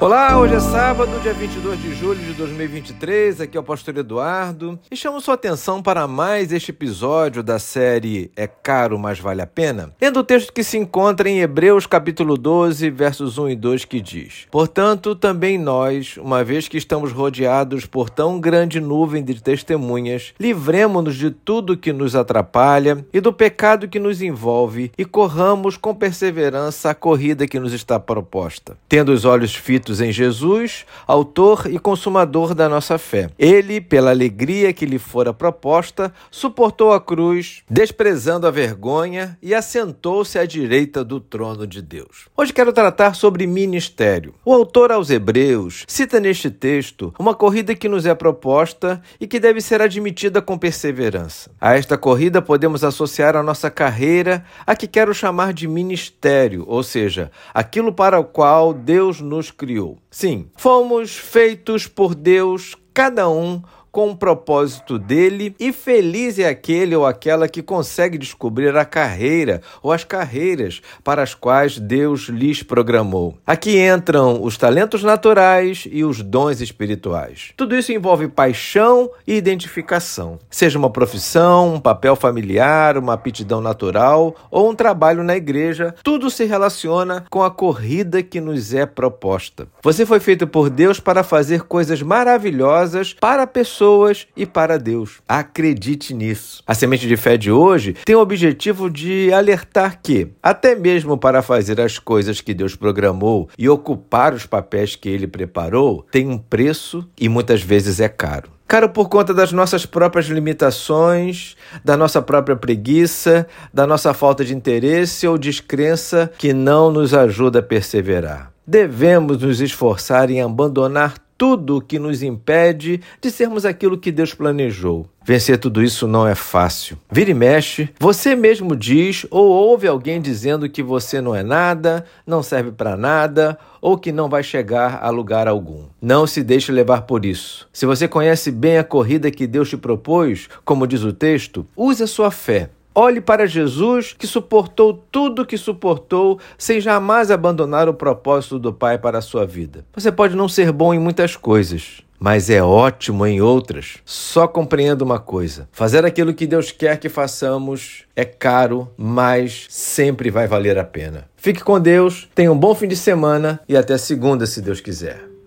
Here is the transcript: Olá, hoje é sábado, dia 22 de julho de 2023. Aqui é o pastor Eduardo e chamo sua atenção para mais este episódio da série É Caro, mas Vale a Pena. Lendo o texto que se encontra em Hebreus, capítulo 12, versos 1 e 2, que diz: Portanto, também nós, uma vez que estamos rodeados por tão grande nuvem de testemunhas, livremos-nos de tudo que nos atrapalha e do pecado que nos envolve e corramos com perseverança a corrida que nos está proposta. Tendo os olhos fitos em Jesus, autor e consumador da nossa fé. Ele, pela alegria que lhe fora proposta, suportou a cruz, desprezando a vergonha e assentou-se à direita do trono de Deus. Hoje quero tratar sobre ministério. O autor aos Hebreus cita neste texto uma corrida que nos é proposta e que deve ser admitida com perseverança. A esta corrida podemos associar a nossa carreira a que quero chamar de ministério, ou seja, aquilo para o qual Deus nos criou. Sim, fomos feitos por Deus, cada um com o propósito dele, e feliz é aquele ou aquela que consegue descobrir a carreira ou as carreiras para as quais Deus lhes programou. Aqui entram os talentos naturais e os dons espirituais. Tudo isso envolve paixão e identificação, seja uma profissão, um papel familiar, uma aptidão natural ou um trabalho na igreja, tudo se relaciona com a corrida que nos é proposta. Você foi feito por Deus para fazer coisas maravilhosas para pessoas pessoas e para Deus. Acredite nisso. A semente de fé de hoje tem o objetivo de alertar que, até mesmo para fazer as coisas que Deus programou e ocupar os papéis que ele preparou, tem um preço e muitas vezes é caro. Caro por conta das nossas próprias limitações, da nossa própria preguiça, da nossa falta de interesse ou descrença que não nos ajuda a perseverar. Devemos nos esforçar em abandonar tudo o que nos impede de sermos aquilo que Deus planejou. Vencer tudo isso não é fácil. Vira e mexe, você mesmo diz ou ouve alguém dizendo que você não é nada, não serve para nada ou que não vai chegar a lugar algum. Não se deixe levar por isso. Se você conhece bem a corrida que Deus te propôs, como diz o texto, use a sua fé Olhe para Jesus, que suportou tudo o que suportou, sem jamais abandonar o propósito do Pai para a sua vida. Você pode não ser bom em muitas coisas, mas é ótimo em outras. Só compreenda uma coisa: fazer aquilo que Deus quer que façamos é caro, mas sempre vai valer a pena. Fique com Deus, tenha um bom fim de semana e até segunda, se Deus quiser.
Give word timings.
Olá, 0.00 0.38
hoje 0.38 0.54
é 0.54 0.60
sábado, 0.60 1.20
dia 1.20 1.34
22 1.34 1.78
de 1.78 1.94
julho 1.94 2.18
de 2.18 2.32
2023. 2.32 3.42
Aqui 3.42 3.54
é 3.54 3.60
o 3.60 3.62
pastor 3.62 3.98
Eduardo 3.98 4.80
e 4.90 4.96
chamo 4.96 5.20
sua 5.20 5.34
atenção 5.34 5.82
para 5.82 6.08
mais 6.08 6.52
este 6.52 6.70
episódio 6.70 7.42
da 7.42 7.58
série 7.58 8.30
É 8.34 8.46
Caro, 8.46 8.98
mas 8.98 9.20
Vale 9.20 9.42
a 9.42 9.46
Pena. 9.46 9.92
Lendo 10.00 10.20
o 10.20 10.24
texto 10.24 10.54
que 10.54 10.64
se 10.64 10.78
encontra 10.78 11.28
em 11.28 11.40
Hebreus, 11.40 11.84
capítulo 11.84 12.38
12, 12.38 12.88
versos 12.88 13.36
1 13.36 13.50
e 13.50 13.56
2, 13.56 13.84
que 13.84 14.00
diz: 14.00 14.46
Portanto, 14.50 15.14
também 15.14 15.58
nós, 15.58 16.16
uma 16.16 16.42
vez 16.42 16.66
que 16.66 16.78
estamos 16.78 17.12
rodeados 17.12 17.84
por 17.84 18.08
tão 18.08 18.40
grande 18.40 18.80
nuvem 18.80 19.22
de 19.22 19.42
testemunhas, 19.42 20.32
livremos-nos 20.40 21.14
de 21.14 21.30
tudo 21.30 21.76
que 21.76 21.92
nos 21.92 22.16
atrapalha 22.16 23.04
e 23.12 23.20
do 23.20 23.34
pecado 23.34 23.86
que 23.86 23.98
nos 23.98 24.22
envolve 24.22 24.90
e 24.96 25.04
corramos 25.04 25.76
com 25.76 25.94
perseverança 25.94 26.88
a 26.88 26.94
corrida 26.94 27.46
que 27.46 27.60
nos 27.60 27.74
está 27.74 28.00
proposta. 28.00 28.78
Tendo 28.88 29.12
os 29.12 29.26
olhos 29.26 29.54
fitos 29.54 29.89
em 29.98 30.12
Jesus, 30.12 30.84
autor 31.06 31.66
e 31.70 31.78
consumador 31.78 32.54
da 32.54 32.68
nossa 32.68 32.98
fé. 32.98 33.30
Ele, 33.38 33.80
pela 33.80 34.10
alegria 34.10 34.74
que 34.74 34.84
lhe 34.84 34.98
fora 34.98 35.32
proposta, 35.32 36.12
suportou 36.30 36.92
a 36.92 37.00
cruz, 37.00 37.62
desprezando 37.68 38.46
a 38.46 38.50
vergonha 38.50 39.38
e 39.42 39.54
assentou-se 39.54 40.38
à 40.38 40.44
direita 40.44 41.02
do 41.02 41.18
trono 41.18 41.66
de 41.66 41.80
Deus. 41.80 42.26
Hoje 42.36 42.52
quero 42.52 42.74
tratar 42.74 43.14
sobre 43.14 43.46
ministério. 43.46 44.34
O 44.44 44.52
autor 44.52 44.92
aos 44.92 45.08
Hebreus 45.08 45.84
cita 45.88 46.20
neste 46.20 46.50
texto 46.50 47.14
uma 47.18 47.34
corrida 47.34 47.74
que 47.74 47.88
nos 47.88 48.04
é 48.04 48.14
proposta 48.14 49.00
e 49.18 49.26
que 49.26 49.40
deve 49.40 49.62
ser 49.62 49.80
admitida 49.80 50.42
com 50.42 50.58
perseverança. 50.58 51.50
A 51.58 51.74
esta 51.74 51.96
corrida 51.96 52.42
podemos 52.42 52.84
associar 52.84 53.36
a 53.36 53.42
nossa 53.42 53.70
carreira 53.70 54.44
a 54.66 54.76
que 54.76 54.86
quero 54.86 55.14
chamar 55.14 55.52
de 55.52 55.66
ministério, 55.66 56.64
ou 56.66 56.82
seja, 56.82 57.30
aquilo 57.54 57.92
para 57.92 58.18
o 58.18 58.24
qual 58.24 58.74
Deus 58.74 59.20
nos 59.20 59.50
criou. 59.50 59.79
Sim, 60.10 60.50
fomos 60.56 61.16
feitos 61.16 61.86
por 61.86 62.14
Deus, 62.14 62.76
cada 62.92 63.28
um 63.28 63.62
com 63.92 64.10
o 64.10 64.16
propósito 64.16 64.98
dele, 64.98 65.54
e 65.58 65.72
feliz 65.72 66.38
é 66.38 66.48
aquele 66.48 66.94
ou 66.94 67.04
aquela 67.04 67.48
que 67.48 67.62
consegue 67.62 68.16
descobrir 68.16 68.76
a 68.76 68.84
carreira 68.84 69.60
ou 69.82 69.92
as 69.92 70.04
carreiras 70.04 70.80
para 71.02 71.22
as 71.22 71.34
quais 71.34 71.78
Deus 71.78 72.28
lhes 72.28 72.62
programou. 72.62 73.36
Aqui 73.46 73.80
entram 73.80 74.42
os 74.42 74.56
talentos 74.56 75.02
naturais 75.02 75.88
e 75.90 76.04
os 76.04 76.22
dons 76.22 76.60
espirituais. 76.60 77.52
Tudo 77.56 77.76
isso 77.76 77.92
envolve 77.92 78.28
paixão 78.28 79.10
e 79.26 79.34
identificação, 79.34 80.38
seja 80.48 80.78
uma 80.78 80.90
profissão, 80.90 81.74
um 81.74 81.80
papel 81.80 82.14
familiar, 82.14 82.96
uma 82.96 83.14
aptidão 83.14 83.60
natural 83.60 84.36
ou 84.50 84.70
um 84.70 84.74
trabalho 84.74 85.24
na 85.24 85.36
igreja, 85.36 85.94
tudo 86.02 86.30
se 86.30 86.44
relaciona 86.44 87.24
com 87.28 87.42
a 87.42 87.50
corrida 87.50 88.22
que 88.22 88.40
nos 88.40 88.72
é 88.72 88.86
proposta. 88.86 89.66
Você 89.82 90.06
foi 90.06 90.20
feito 90.20 90.46
por 90.46 90.70
Deus 90.70 91.00
para 91.00 91.24
fazer 91.24 91.62
coisas 91.62 92.02
maravilhosas 92.02 93.14
para 93.14 93.46
pessoas 93.46 93.79
pessoas 93.80 94.26
e 94.36 94.44
para 94.44 94.78
Deus. 94.78 95.20
Acredite 95.26 96.12
nisso. 96.12 96.62
A 96.66 96.74
semente 96.74 97.08
de 97.08 97.16
fé 97.16 97.38
de 97.38 97.50
hoje 97.50 97.96
tem 98.04 98.14
o 98.14 98.20
objetivo 98.20 98.90
de 98.90 99.32
alertar 99.32 100.00
que, 100.02 100.28
até 100.42 100.74
mesmo 100.74 101.16
para 101.16 101.40
fazer 101.40 101.80
as 101.80 101.98
coisas 101.98 102.42
que 102.42 102.52
Deus 102.52 102.76
programou 102.76 103.48
e 103.58 103.68
ocupar 103.68 104.34
os 104.34 104.44
papéis 104.44 104.94
que 104.96 105.08
ele 105.08 105.26
preparou, 105.26 106.04
tem 106.10 106.28
um 106.28 106.36
preço 106.36 107.08
e 107.18 107.26
muitas 107.28 107.62
vezes 107.62 108.00
é 108.00 108.08
caro. 108.08 108.50
Caro 108.68 108.90
por 108.90 109.08
conta 109.08 109.32
das 109.32 109.50
nossas 109.50 109.86
próprias 109.86 110.26
limitações, 110.26 111.56
da 111.82 111.96
nossa 111.96 112.20
própria 112.20 112.54
preguiça, 112.54 113.46
da 113.72 113.86
nossa 113.86 114.12
falta 114.12 114.44
de 114.44 114.54
interesse 114.54 115.26
ou 115.26 115.38
descrença 115.38 116.30
que 116.38 116.52
não 116.52 116.92
nos 116.92 117.14
ajuda 117.14 117.60
a 117.60 117.62
perseverar. 117.62 118.52
Devemos 118.64 119.38
nos 119.38 119.60
esforçar 119.60 120.30
em 120.30 120.40
abandonar 120.40 121.14
tudo 121.40 121.78
o 121.78 121.80
que 121.80 121.98
nos 121.98 122.22
impede 122.22 123.00
de 123.18 123.30
sermos 123.30 123.64
aquilo 123.64 123.96
que 123.96 124.12
Deus 124.12 124.34
planejou. 124.34 125.06
Vencer 125.24 125.56
tudo 125.56 125.82
isso 125.82 126.06
não 126.06 126.28
é 126.28 126.34
fácil. 126.34 126.98
Vira 127.10 127.30
e 127.30 127.34
mexe, 127.34 127.88
você 127.98 128.36
mesmo 128.36 128.76
diz 128.76 129.24
ou 129.30 129.48
ouve 129.48 129.88
alguém 129.88 130.20
dizendo 130.20 130.68
que 130.68 130.82
você 130.82 131.18
não 131.18 131.34
é 131.34 131.42
nada, 131.42 132.04
não 132.26 132.42
serve 132.42 132.72
para 132.72 132.94
nada 132.94 133.58
ou 133.80 133.96
que 133.96 134.12
não 134.12 134.28
vai 134.28 134.42
chegar 134.42 135.02
a 135.02 135.08
lugar 135.08 135.48
algum. 135.48 135.84
Não 135.98 136.26
se 136.26 136.42
deixe 136.42 136.70
levar 136.70 137.02
por 137.02 137.24
isso. 137.24 137.66
Se 137.72 137.86
você 137.86 138.06
conhece 138.06 138.50
bem 138.50 138.76
a 138.76 138.84
corrida 138.84 139.30
que 139.30 139.46
Deus 139.46 139.70
te 139.70 139.78
propôs, 139.78 140.46
como 140.62 140.86
diz 140.86 141.04
o 141.04 141.12
texto, 141.12 141.66
use 141.74 142.02
a 142.02 142.06
sua 142.06 142.30
fé 142.30 142.68
Olhe 142.94 143.20
para 143.20 143.46
Jesus, 143.46 144.12
que 144.12 144.26
suportou 144.26 145.04
tudo 145.12 145.42
o 145.42 145.46
que 145.46 145.56
suportou, 145.56 146.40
sem 146.58 146.80
jamais 146.80 147.30
abandonar 147.30 147.88
o 147.88 147.94
propósito 147.94 148.58
do 148.58 148.72
Pai 148.72 148.98
para 148.98 149.18
a 149.18 149.22
sua 149.22 149.46
vida. 149.46 149.84
Você 149.94 150.10
pode 150.10 150.34
não 150.34 150.48
ser 150.48 150.72
bom 150.72 150.92
em 150.92 150.98
muitas 150.98 151.36
coisas, 151.36 152.02
mas 152.18 152.50
é 152.50 152.60
ótimo 152.60 153.24
em 153.24 153.40
outras. 153.40 153.98
Só 154.04 154.48
compreenda 154.48 155.04
uma 155.04 155.20
coisa: 155.20 155.68
fazer 155.70 156.04
aquilo 156.04 156.34
que 156.34 156.48
Deus 156.48 156.72
quer 156.72 156.98
que 156.98 157.08
façamos 157.08 158.04
é 158.16 158.24
caro, 158.24 158.90
mas 158.96 159.66
sempre 159.70 160.28
vai 160.28 160.48
valer 160.48 160.76
a 160.76 160.84
pena. 160.84 161.28
Fique 161.36 161.62
com 161.62 161.78
Deus, 161.78 162.28
tenha 162.34 162.52
um 162.52 162.58
bom 162.58 162.74
fim 162.74 162.88
de 162.88 162.96
semana 162.96 163.60
e 163.68 163.76
até 163.76 163.96
segunda, 163.96 164.46
se 164.46 164.60
Deus 164.60 164.80
quiser. 164.80 165.29